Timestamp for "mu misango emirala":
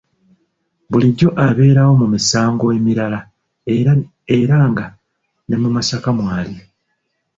2.01-3.19